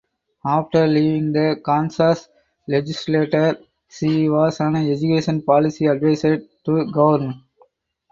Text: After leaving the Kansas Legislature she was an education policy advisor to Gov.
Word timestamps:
After 0.47 0.87
leaving 0.87 1.31
the 1.31 1.61
Kansas 1.63 2.27
Legislature 2.67 3.59
she 3.87 4.27
was 4.29 4.59
an 4.59 4.75
education 4.77 5.43
policy 5.43 5.85
advisor 5.85 6.37
to 6.37 6.71
Gov. 6.87 7.39